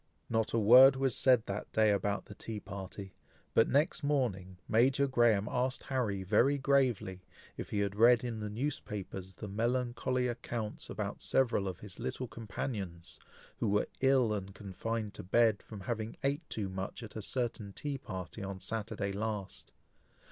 Not 0.31 0.51
a 0.51 0.57
word 0.57 0.95
was 0.95 1.15
said 1.15 1.45
that 1.45 1.71
day 1.73 1.91
about 1.91 2.25
the 2.25 2.33
tea 2.33 2.59
party, 2.59 3.13
but 3.53 3.69
next 3.69 4.01
morning, 4.03 4.57
Major 4.67 5.07
Graham 5.07 5.47
asked 5.47 5.83
Harry, 5.83 6.23
very 6.23 6.57
gravely, 6.57 7.21
"if 7.55 7.69
he 7.69 7.81
had 7.81 7.95
read 7.95 8.23
in 8.23 8.39
the 8.39 8.49
newspapers 8.49 9.35
the 9.35 9.47
melancholy 9.47 10.27
accounts 10.27 10.89
about 10.89 11.21
several 11.21 11.67
of 11.67 11.81
his 11.81 11.99
little 11.99 12.27
companions, 12.27 13.19
who 13.59 13.67
were 13.69 13.87
ill 13.99 14.33
and 14.33 14.55
confined 14.55 15.13
to 15.13 15.23
bed 15.23 15.61
from 15.61 15.81
having 15.81 16.17
ate 16.23 16.49
too 16.49 16.67
much 16.67 17.03
at 17.03 17.15
a 17.15 17.21
certain 17.21 17.71
tea 17.71 17.99
party 17.99 18.41
on 18.41 18.59
Saturday 18.59 19.11
last. 19.11 19.71